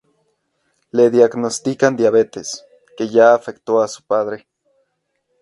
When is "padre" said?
4.01-4.47